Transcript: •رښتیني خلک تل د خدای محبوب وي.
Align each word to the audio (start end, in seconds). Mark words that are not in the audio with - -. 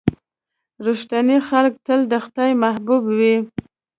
•رښتیني 0.85 1.37
خلک 1.49 1.73
تل 1.85 1.99
د 2.11 2.13
خدای 2.25 2.51
محبوب 2.63 3.03
وي. 3.17 3.35